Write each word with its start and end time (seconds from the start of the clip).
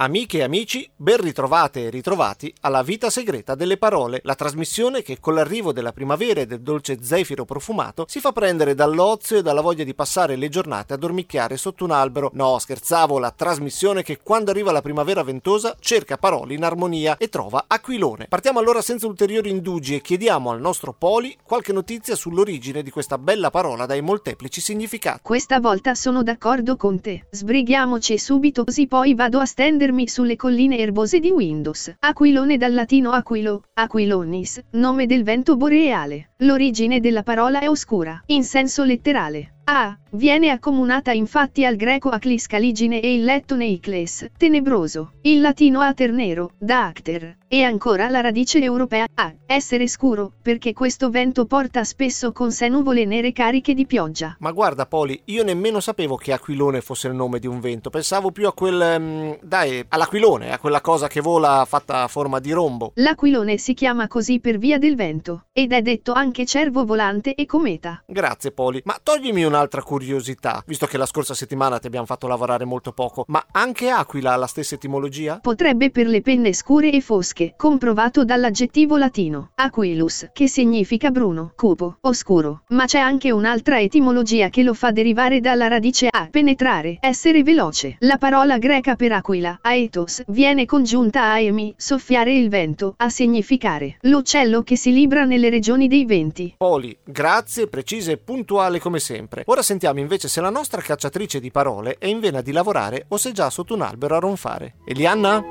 Amiche 0.00 0.38
e 0.38 0.42
amici, 0.44 0.88
ben 0.94 1.16
ritrovate 1.16 1.86
e 1.86 1.90
ritrovati 1.90 2.54
alla 2.60 2.84
Vita 2.84 3.10
Segreta 3.10 3.56
delle 3.56 3.78
Parole, 3.78 4.20
la 4.22 4.36
trasmissione 4.36 5.02
che 5.02 5.18
con 5.18 5.34
l'arrivo 5.34 5.72
della 5.72 5.92
primavera 5.92 6.40
e 6.40 6.46
del 6.46 6.60
dolce 6.60 7.02
zefiro 7.02 7.44
profumato 7.44 8.04
si 8.08 8.20
fa 8.20 8.30
prendere 8.30 8.76
dall'ozio 8.76 9.38
e 9.38 9.42
dalla 9.42 9.60
voglia 9.60 9.82
di 9.82 9.96
passare 9.96 10.36
le 10.36 10.48
giornate 10.50 10.92
a 10.94 10.96
dormicchiare 10.96 11.56
sotto 11.56 11.82
un 11.82 11.90
albero. 11.90 12.30
No, 12.34 12.60
scherzavo, 12.60 13.18
la 13.18 13.32
trasmissione 13.32 14.04
che 14.04 14.20
quando 14.22 14.52
arriva 14.52 14.70
la 14.70 14.82
primavera 14.82 15.24
ventosa 15.24 15.74
cerca 15.80 16.16
parole 16.16 16.54
in 16.54 16.62
armonia 16.62 17.16
e 17.16 17.28
trova 17.28 17.64
aquilone. 17.66 18.26
Partiamo 18.28 18.60
allora 18.60 18.80
senza 18.82 19.08
ulteriori 19.08 19.50
indugi 19.50 19.96
e 19.96 20.00
chiediamo 20.00 20.52
al 20.52 20.60
nostro 20.60 20.94
Poli 20.96 21.36
qualche 21.42 21.72
notizia 21.72 22.14
sull'origine 22.14 22.84
di 22.84 22.90
questa 22.92 23.18
bella 23.18 23.50
parola 23.50 23.84
dai 23.84 24.00
molteplici 24.00 24.60
significati. 24.60 25.22
Questa 25.22 25.58
volta 25.58 25.96
sono 25.96 26.22
d'accordo 26.22 26.76
con 26.76 27.00
te. 27.00 27.26
Sbrighiamoci 27.32 28.16
subito 28.16 28.62
così 28.62 28.86
poi 28.86 29.16
vado 29.16 29.40
a 29.40 29.44
stendere 29.44 29.86
muovermi 29.88 30.08
sulle 30.08 30.36
colline 30.36 30.78
erbose 30.78 31.18
di 31.18 31.30
Windows. 31.30 31.94
Aquilone 31.98 32.56
dal 32.56 32.74
latino 32.74 33.12
aquilo, 33.12 33.62
aquilonis, 33.74 34.60
nome 34.72 35.06
del 35.06 35.22
vento 35.22 35.56
boreale. 35.56 36.30
L'origine 36.38 37.00
della 37.00 37.22
parola 37.22 37.60
è 37.60 37.68
oscura, 37.68 38.22
in 38.26 38.44
senso 38.44 38.84
letterale. 38.84 39.54
A. 39.64 39.96
Viene 40.12 40.48
accomunata 40.48 41.12
infatti 41.12 41.66
al 41.66 41.76
greco 41.76 42.08
aclis 42.08 42.46
caligine 42.46 43.02
e 43.02 43.12
il 43.12 43.24
lettone 43.24 43.66
icles, 43.66 44.30
tenebroso, 44.38 45.12
il 45.22 45.42
latino 45.42 45.82
ater 45.82 46.12
nero, 46.12 46.52
da 46.56 46.86
acter, 46.86 47.36
e 47.46 47.62
ancora 47.62 48.08
la 48.08 48.22
radice 48.22 48.58
europea 48.58 49.06
a, 49.12 49.34
essere 49.44 49.86
scuro, 49.86 50.32
perché 50.40 50.72
questo 50.72 51.10
vento 51.10 51.44
porta 51.44 51.84
spesso 51.84 52.32
con 52.32 52.50
sé 52.52 52.68
nuvole 52.68 53.04
nere 53.04 53.32
cariche 53.32 53.74
di 53.74 53.84
pioggia. 53.84 54.34
Ma 54.38 54.50
guarda 54.50 54.86
Poli, 54.86 55.20
io 55.26 55.44
nemmeno 55.44 55.78
sapevo 55.78 56.16
che 56.16 56.32
aquilone 56.32 56.80
fosse 56.80 57.08
il 57.08 57.14
nome 57.14 57.38
di 57.38 57.46
un 57.46 57.60
vento, 57.60 57.90
pensavo 57.90 58.30
più 58.30 58.46
a 58.46 58.54
quel, 58.54 58.96
um, 58.98 59.38
dai, 59.42 59.84
all'aquilone, 59.88 60.52
a 60.52 60.58
quella 60.58 60.80
cosa 60.80 61.06
che 61.06 61.20
vola 61.20 61.66
fatta 61.68 62.04
a 62.04 62.08
forma 62.08 62.38
di 62.38 62.52
rombo. 62.52 62.92
L'aquilone 62.94 63.58
si 63.58 63.74
chiama 63.74 64.08
così 64.08 64.40
per 64.40 64.56
via 64.56 64.78
del 64.78 64.96
vento, 64.96 65.48
ed 65.52 65.72
è 65.72 65.82
detto 65.82 66.12
anche 66.12 66.46
cervo 66.46 66.86
volante 66.86 67.34
e 67.34 67.44
cometa. 67.44 68.02
Grazie 68.06 68.52
Poli, 68.52 68.80
ma 68.84 68.98
toglimi 69.02 69.44
un'altra 69.44 69.82
curiosità 69.82 69.96
curiosità, 69.98 70.62
visto 70.64 70.86
che 70.86 70.96
la 70.96 71.06
scorsa 71.06 71.34
settimana 71.34 71.80
ti 71.80 71.88
abbiamo 71.88 72.06
fatto 72.06 72.28
lavorare 72.28 72.64
molto 72.64 72.92
poco, 72.92 73.24
ma 73.26 73.44
anche 73.50 73.90
aquila 73.90 74.32
ha 74.32 74.36
la 74.36 74.46
stessa 74.46 74.76
etimologia? 74.76 75.40
Potrebbe 75.40 75.90
per 75.90 76.06
le 76.06 76.20
penne 76.20 76.52
scure 76.52 76.92
e 76.92 77.00
fosche, 77.00 77.54
comprovato 77.56 78.24
dall'aggettivo 78.24 78.96
latino 78.96 79.50
aquilus, 79.56 80.28
che 80.32 80.46
significa 80.46 81.10
bruno, 81.10 81.52
cupo, 81.56 81.98
oscuro, 82.02 82.62
ma 82.68 82.84
c'è 82.84 83.00
anche 83.00 83.32
un'altra 83.32 83.80
etimologia 83.80 84.50
che 84.50 84.62
lo 84.62 84.72
fa 84.72 84.92
derivare 84.92 85.40
dalla 85.40 85.66
radice 85.66 86.06
a, 86.08 86.28
penetrare, 86.30 86.98
essere 87.00 87.42
veloce. 87.42 87.96
La 88.00 88.18
parola 88.18 88.58
greca 88.58 88.94
per 88.94 89.10
aquila, 89.10 89.58
aetos, 89.60 90.22
viene 90.28 90.64
congiunta 90.64 91.32
a 91.32 91.40
emi, 91.40 91.74
soffiare 91.76 92.32
il 92.32 92.48
vento, 92.48 92.94
a 92.98 93.08
significare 93.08 93.96
l'uccello 94.02 94.62
che 94.62 94.76
si 94.76 94.92
libra 94.92 95.24
nelle 95.24 95.50
regioni 95.50 95.88
dei 95.88 96.04
venti. 96.04 96.54
Poli, 96.56 96.96
grazie, 97.04 97.66
precise 97.66 98.12
e 98.12 98.18
puntuale 98.18 98.78
come 98.78 99.00
sempre. 99.00 99.42
Ora 99.46 99.62
sentiamo 99.62 99.86
Sentiamo 99.88 100.00
invece 100.00 100.28
se 100.28 100.42
la 100.42 100.50
nostra 100.50 100.82
cacciatrice 100.82 101.40
di 101.40 101.50
parole 101.50 101.96
è 101.98 102.04
in 102.08 102.20
vena 102.20 102.42
di 102.42 102.52
lavorare 102.52 103.06
o 103.08 103.16
se 103.16 103.30
è 103.30 103.32
già 103.32 103.48
sotto 103.48 103.72
un 103.72 103.80
albero 103.80 104.16
a 104.16 104.18
ronfare. 104.18 104.74
Elianna? 104.84 105.42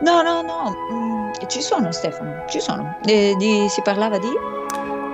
No, 0.00 0.22
no, 0.22 0.40
no, 0.40 0.74
mm, 0.90 1.32
ci 1.46 1.60
sono 1.60 1.92
Stefano, 1.92 2.44
ci 2.48 2.58
sono. 2.58 2.96
Eh, 3.04 3.34
di, 3.36 3.66
si 3.68 3.82
parlava 3.82 4.16
di? 4.16 4.30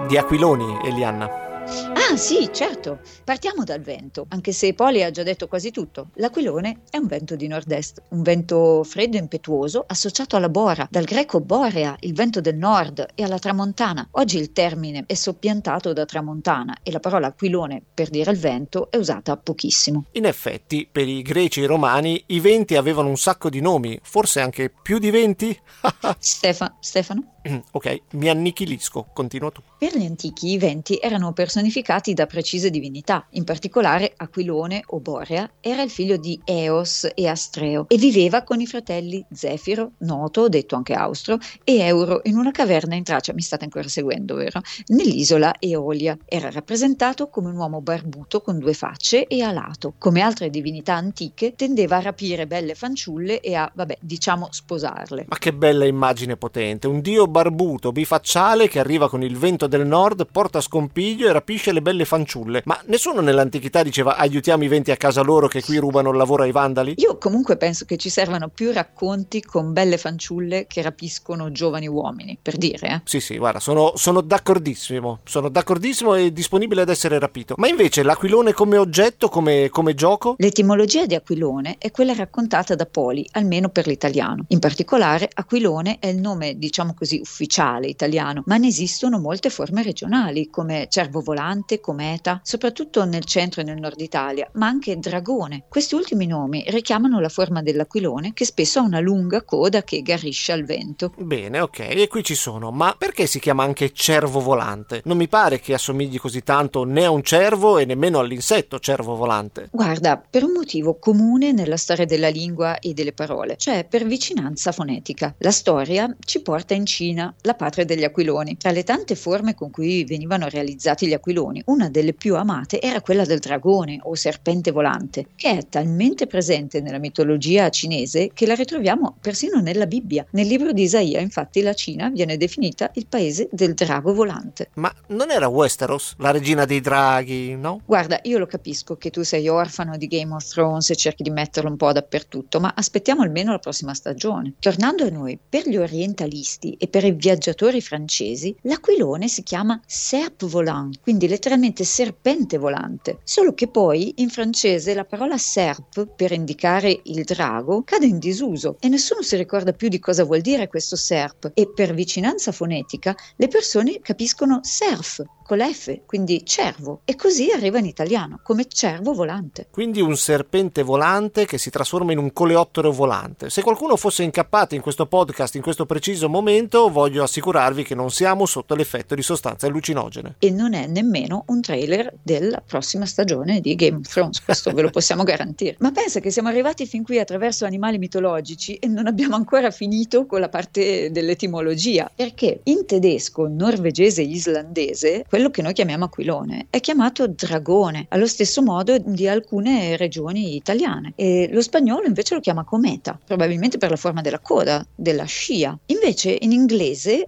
Di 0.07 0.17
aquiloni, 0.17 0.79
Elianna. 0.85 1.29
Ah 1.67 2.17
sì, 2.17 2.51
certo. 2.53 3.01
Partiamo 3.25 3.65
dal 3.65 3.81
vento, 3.81 4.27
anche 4.29 4.53
se 4.53 4.75
Poli 4.75 5.03
ha 5.03 5.11
già 5.11 5.23
detto 5.23 5.49
quasi 5.49 5.71
tutto. 5.71 6.09
L'aquilone 6.15 6.83
è 6.91 6.99
un 6.99 7.07
vento 7.07 7.37
di 7.37 7.47
nord-est, 7.47 8.03
un 8.11 8.23
vento 8.23 8.85
freddo 8.85 9.17
e 9.17 9.21
impetuoso 9.21 9.83
associato 9.87 10.37
alla 10.37 10.51
bora, 10.51 10.87
dal 10.91 11.05
greco 11.05 11.41
borea, 11.41 11.97
il 12.01 12.13
vento 12.13 12.43
del 12.43 12.57
nord, 12.57 13.07
e 13.15 13.23
alla 13.23 13.39
tramontana. 13.39 14.07
Oggi 14.13 14.39
il 14.39 14.53
termine 14.53 15.05
è 15.07 15.15
soppiantato 15.15 15.93
da 15.95 16.05
tramontana 16.05 16.77
e 16.83 16.93
la 16.93 17.01
parola 17.01 17.29
aquilone 17.29 17.83
per 17.95 18.11
dire 18.11 18.31
il 18.31 18.39
vento 18.39 18.91
è 18.91 18.97
usata 18.97 19.37
pochissimo. 19.37 20.05
In 20.13 20.27
effetti, 20.27 20.87
per 20.91 21.09
i 21.09 21.23
greci 21.23 21.61
e 21.61 21.65
i 21.65 21.67
romani 21.67 22.23
i 22.27 22.41
venti 22.41 22.77
avevano 22.77 23.09
un 23.09 23.17
sacco 23.17 23.49
di 23.49 23.61
nomi, 23.61 23.99
forse 24.03 24.41
anche 24.41 24.71
più 24.71 24.99
di 24.99 25.11
venti? 25.11 25.59
Stefa- 26.19 26.77
Stefano? 26.81 27.34
Ok, 27.73 28.03
mi 28.13 28.29
annichilisco, 28.29 29.09
continua 29.13 29.51
tu. 29.51 29.61
Per 29.79 29.97
gli 29.97 30.05
antichi 30.05 30.53
i 30.53 30.59
venti 30.59 30.99
erano 31.01 31.33
personificati 31.33 32.15
da 32.15 32.27
precise 32.27 32.71
divinità, 32.71 33.27
in 33.31 33.45
particolare 33.45 34.13
Aquilone 34.17 34.83
o 34.87 35.01
Borea 35.01 35.51
era 35.61 35.83
il 35.83 35.91
figlio 35.91 36.17
di 36.17 36.41
Eos 36.45 37.11
e 37.15 37.27
Astreo 37.27 37.87
e 37.89 37.97
viveva 37.97 38.43
con 38.43 38.61
i 38.61 38.67
fratelli 38.67 39.25
Zefiro, 39.31 39.93
Noto, 39.99 40.49
detto 40.49 40.77
anche 40.77 40.95
Austro, 40.95 41.39
e 41.65 41.79
Euro 41.79 42.21
in 42.25 42.37
una 42.37 42.51
caverna 42.51 42.95
in 42.95 43.05
Tracia, 43.05 43.35
mi 43.35 43.43
state 43.43 43.65
ancora 43.65 43.89
seguendo, 43.89 44.35
vero? 44.37 44.61
Nell'isola 44.87 45.55
Eolia. 45.59 46.17
Era 46.25 46.51
rappresentato 46.51 47.29
come 47.29 47.49
un 47.49 47.57
uomo 47.57 47.81
barbuto 47.81 48.41
con 48.41 48.59
due 48.59 48.75
facce 48.75 49.27
e 49.27 49.43
alato. 49.43 49.95
Come 49.99 50.21
altre 50.21 50.51
divinità 50.51 50.95
antiche 50.95 51.55
tendeva 51.55 51.97
a 51.97 52.01
rapire 52.01 52.47
belle 52.47 52.75
fanciulle 52.75 53.41
e 53.41 53.55
a, 53.55 53.71
vabbè, 53.73 53.99
diciamo 54.01 54.49
sposarle. 54.51 55.27
Ma 55.29 55.39
che 55.39 55.53
bella 55.53 55.85
immagine 55.85 56.37
potente, 56.37 56.87
un 56.87 57.01
dio 57.01 57.27
barbuto, 57.35 57.91
bifacciale 57.91 58.69
che 58.69 58.79
arriva 58.79 59.09
con 59.09 59.25
il 59.25 59.37
vento 59.37 59.67
del 59.67 59.85
nord, 59.85 60.29
porta 60.31 60.61
scompiglio 60.61 61.27
e 61.27 61.33
rapisce 61.33 61.73
le 61.73 61.83
belle 61.83 62.05
fanciulle. 62.05 62.63
Ma 62.65 62.81
nessuno 62.87 63.21
nell'antichità 63.21 63.83
diceva 63.83 64.17
aiutiamo 64.17 64.63
i 64.63 64.69
venti 64.69 64.93
a 64.93 64.97
casa 64.97 65.21
loro 65.23 65.49
che 65.49 65.61
qui 65.61 65.79
rubano 65.79 66.11
il 66.11 66.17
lavoro 66.17 66.45
ai 66.45 66.53
vandali? 66.53 66.95
Io 66.99 67.19
comunque 67.19 67.57
penso 67.57 67.87
che 67.87 67.97
ci 67.97 68.09
servano 68.09 68.51
più 68.51 68.71
racconti 68.71 69.43
con 69.43 69.73
belle 69.73 69.99
fanciulle 69.99 70.67
che 70.69 70.81
rapiscono 70.81 71.51
giovani 71.51 71.89
uomini, 71.89 72.39
per 72.41 72.57
dire. 72.57 72.87
Eh? 72.87 73.01
Sì, 73.03 73.19
sì, 73.19 73.37
guarda, 73.37 73.59
sono, 73.59 73.95
sono 73.97 74.21
d'accordissimo, 74.21 75.21
sono 75.25 75.49
d'accordissimo 75.49 76.15
e 76.15 76.33
disponibile 76.33 76.83
ad 76.83 76.89
essere 76.89 77.19
rapito. 77.19 77.55
Ma 77.59 77.67
invece 77.67 78.05
l'aquilone 78.05 78.53
come 78.53 78.77
oggetto, 78.77 79.29
come, 79.29 79.69
come 79.71 79.95
gioco? 79.95 80.37
L'etimologia 80.39 81.05
di 81.07 81.17
aquilone 81.17 81.77
è 81.79 81.91
quella 81.91 82.15
raccontata 82.15 82.77
da 82.77 82.87
Poli, 82.87 83.27
almeno 83.33 83.71
per 83.71 83.89
l'italiano. 83.89 84.45
In 84.49 84.61
particolare, 84.61 85.29
aquilone 85.33 85.97
è 85.99 86.07
il 86.07 86.21
nome, 86.21 86.59
diciamo 86.59 86.95
così, 86.95 87.24
ufficiale 87.25 87.87
italiano, 87.87 88.43
ma 88.47 88.59
ne 88.59 88.69
esistono 88.69 89.19
molte 89.19 89.49
forme 89.49 89.83
regionali 89.83 90.51
come 90.51 90.87
cervo 90.91 91.21
volante, 91.21 91.81
cometa, 91.81 92.41
soprattutto 92.45 93.05
nel 93.05 93.25
centro 93.25 93.63
e 93.63 93.65
nel 93.65 93.81
nord 93.81 94.01
Italia, 94.01 94.49
ma 94.55 94.67
anche 94.67 94.99
dragone. 94.99 95.65
Questi 95.69 95.95
ultimi 95.95 96.27
nomi 96.27 96.63
richiamano 96.69 97.19
la 97.21 97.31
forma 97.31 97.63
dell'aquilone 97.63 98.33
che 98.35 98.45
spesso 98.45 98.79
ha 98.79 98.83
una 98.83 99.01
lunga 99.01 99.43
coda 99.43 99.83
che 99.83 100.03
garrisce 100.03 100.53
al 100.53 100.65
vento. 100.65 101.15
Bene, 101.17 101.61
ok, 101.61 101.79
e 101.79 102.09
qui 102.09 102.23
ci 102.23 102.35
sono, 102.35 102.71
ma 102.71 102.95
perché 102.97 103.27
si 103.27 103.41
chiama 103.41 103.65
anche 103.65 103.93
cervo 103.93 104.41
volante? 104.41 105.01
Non 105.05 105.17
mi 105.17 105.29
pare 105.29 105.61
che 105.61 105.73
assomigli 105.73 106.19
così 106.19 106.43
tanto 106.43 106.85
né 106.85 107.07
a 107.07 107.11
un 107.11 107.23
cervo 107.23 107.79
e 107.79 107.87
nemmeno 107.87 108.19
all'insetto 108.19 108.79
cervo 108.79 109.17
volante. 109.17 109.69
Guarda, 109.73 110.19
per 110.19 110.45
un 110.45 110.53
motivo 110.53 110.99
comune 110.99 111.53
nella 111.53 111.79
storia 111.79 112.05
della 112.05 112.29
lingua 112.29 112.79
e 112.79 112.93
delle 112.93 113.13
parole, 113.13 113.57
cioè 113.57 113.87
per 113.89 114.05
vicinanza 114.05 114.73
fonetica. 114.73 115.35
La 115.39 115.51
storia 115.51 116.15
ci 116.21 116.43
porta 116.43 116.75
in 116.75 116.85
Cina 116.85 117.14
Cina, 117.15 117.33
la 117.43 117.55
patria 117.55 117.85
degli 117.85 118.03
aquiloni. 118.03 118.57
Tra 118.57 118.73
le 118.73 118.83
tante 118.83 119.15
forme 119.15 119.55
con 119.55 119.71
cui 119.71 120.05
venivano 120.05 120.49
realizzati 120.49 121.07
gli 121.07 121.13
aquiloni, 121.13 121.63
una 121.67 121.89
delle 121.89 122.13
più 122.13 122.35
amate 122.35 122.81
era 122.81 123.01
quella 123.01 123.25
del 123.25 123.39
dragone 123.39 124.01
o 124.03 124.17
serpente 124.17 124.73
volante, 124.73 125.27
che 125.37 125.59
è 125.59 125.69
talmente 125.69 126.27
presente 126.27 126.81
nella 126.81 126.99
mitologia 126.99 127.69
cinese 127.69 128.31
che 128.35 128.47
la 128.47 128.55
ritroviamo 128.55 129.17
persino 129.21 129.61
nella 129.61 129.87
Bibbia. 129.87 130.27
Nel 130.31 130.49
libro 130.49 130.73
di 130.73 130.83
Isaia, 130.83 131.21
infatti, 131.21 131.63
la 131.63 131.73
Cina 131.73 132.11
viene 132.11 132.37
definita 132.37 132.91
il 132.95 133.07
paese 133.07 133.49
del 133.53 133.75
drago 133.75 134.13
volante. 134.13 134.71
Ma 134.75 134.93
non 135.09 135.31
era 135.31 135.47
Westeros, 135.47 136.15
la 136.19 136.33
regina 136.33 136.65
dei 136.65 136.81
draghi, 136.81 137.55
no? 137.55 137.81
Guarda, 137.85 138.19
io 138.25 138.39
lo 138.39 138.47
capisco 138.47 138.97
che 138.97 139.11
tu 139.11 139.23
sei 139.23 139.49
orfano 139.49 139.97
di 139.97 140.09
Game 140.09 140.35
of 140.35 140.49
Thrones 140.49 140.91
e 140.91 140.97
cerchi 140.97 141.23
di 141.23 141.31
metterlo 141.31 141.71
un 141.71 141.77
po' 141.77 141.93
dappertutto, 141.93 142.59
ma 142.59 142.73
aspettiamo 142.75 143.23
almeno 143.23 143.53
la 143.53 143.59
prossima 143.59 143.95
stagione. 143.95 144.55
Tornando 144.59 145.05
a 145.05 145.11
noi, 145.11 145.39
per 145.49 145.69
gli 145.69 145.77
orientalisti 145.77 146.77
e 146.79 146.89
per 146.95 147.03
i 147.03 147.11
viaggiatori 147.11 147.81
francesi, 147.81 148.55
l'aquilone 148.63 149.27
si 149.27 149.43
chiama 149.43 149.81
serpe 149.85 150.47
volant, 150.47 151.01
quindi 151.01 151.27
letteralmente 151.27 151.83
serpente 151.83 152.57
volante. 152.57 153.19
Solo 153.25 153.53
che 153.53 153.67
poi 153.67 154.13
in 154.19 154.29
francese 154.29 154.95
la 154.95 155.05
parola 155.05 155.37
serpe 155.37 156.07
per 156.07 156.31
indicare 156.31 157.01
il 157.03 157.25
drago 157.25 157.83
cade 157.83 158.07
in 158.07 158.21
disuso 158.21 158.77
e 158.79 158.87
nessuno 158.87 159.23
si 159.23 159.35
ricorda 159.35 159.73
più 159.73 159.89
di 159.89 159.99
cosa 159.99 160.23
vuol 160.23 160.41
dire 160.41 160.69
questo 160.69 160.95
serpe 160.95 161.51
e 161.55 161.69
per 161.69 161.95
vicinanza 161.95 162.53
fonetica 162.53 163.13
le 163.35 163.49
persone 163.49 163.99
capiscono 164.01 164.61
surf 164.63 165.21
con 165.45 165.59
l'F, 165.59 166.01
quindi 166.07 166.45
cervo, 166.45 167.03
e 167.05 167.17
così 167.17 167.51
arriva 167.51 167.79
in 167.79 167.85
italiano 167.85 168.41
come 168.43 168.67
cervo 168.67 169.13
volante. 169.13 169.69
Quindi 169.71 170.01
un 170.01 170.17
serpente 170.17 170.83
volante 170.83 171.45
che 171.45 171.59
si 171.59 171.71
trasforma 171.71 172.13
in 172.13 172.19
un 172.19 172.33
coleottero 172.33 172.91
volante. 172.91 173.51
Se 173.51 173.63
qualcuno 173.63 173.97
fosse 173.97 174.23
incappato 174.23 174.75
in 174.75 174.81
questo 174.81 175.07
podcast 175.07 175.55
in 175.57 175.63
questo 175.63 175.85
preciso 175.85 176.31
momento, 176.31 176.84
voglio 176.89 177.23
assicurarvi 177.23 177.83
che 177.83 177.95
non 177.95 178.11
siamo 178.11 178.47
sotto 178.47 178.75
l'effetto 178.75 179.15
di 179.15 179.23
sostanze 179.23 179.67
allucinogene. 179.67 180.37
E 180.39 180.51
non 180.51 180.75
è 180.75 180.87
nemmeno 180.87 181.45
un 181.49 181.61
trailer 181.61 182.13
della 182.23 182.63
prossima 182.65 183.07
stagione 183.07 183.61
di 183.61 183.75
Game 183.75 183.99
of 183.99 184.09
Thrones, 184.09 184.43
questo 184.43 184.71
ve 184.73 184.83
lo 184.83 184.91
possiamo 184.91 185.23
garantire. 185.25 185.77
Ma 185.79 185.91
pensa 185.91 186.21
che 186.21 186.31
siamo 186.31 186.49
arrivati 186.49 186.87
fin 186.87 187.03
qui 187.03 187.19
attraverso 187.19 187.65
animali 187.65 187.99
mitologici 187.99 188.75
e 188.77 188.87
non 188.87 189.07
abbiamo 189.07 189.37
ancora 189.37 189.71
finito 189.71 190.27
con 190.27 190.41
la 190.41 190.49
parte 190.49 191.11
dell'etimologia, 191.11 192.11
perché 192.15 192.61
in 192.65 192.87
tedesco, 192.87 193.49
norvegese 193.49 194.23
e 194.23 194.27
islandese, 194.27 195.25
quello 195.29 195.51
che 195.51 195.63
noi 195.63 195.73
chiamiamo 195.73 196.05
aquilone 196.05 196.67
è 196.71 196.81
chiamato 196.81 197.27
dragone, 197.27 198.07
allo 198.11 198.27
stesso 198.27 198.63
modo 198.63 198.97
di 198.99 199.27
alcune 199.27 199.97
regioni 199.97 200.57
italiane. 200.57 201.13
E 201.17 201.49
lo 201.51 201.63
spagnolo 201.63 202.07
invece 202.07 202.35
lo 202.35 202.41
chiama 202.41 202.65
cometa, 202.65 203.19
probabilmente 203.25 203.79
per 203.79 203.91
la 203.91 203.97
forma 203.97 204.21
della 204.21 204.39
coda, 204.39 204.87
della 204.95 205.25
scia. 205.25 205.77
Invece 205.87 206.37
in 206.41 206.53
inglese 206.53 206.74